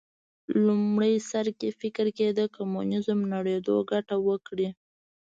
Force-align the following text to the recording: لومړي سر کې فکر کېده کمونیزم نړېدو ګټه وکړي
لومړي 0.65 1.15
سر 1.29 1.45
کې 1.59 1.69
فکر 1.81 2.07
کېده 2.17 2.45
کمونیزم 2.55 3.19
نړېدو 3.33 3.75
ګټه 3.91 4.15
وکړي 4.27 4.69